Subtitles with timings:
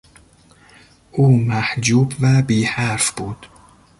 [1.11, 3.45] او محجوب و بی حرف بود.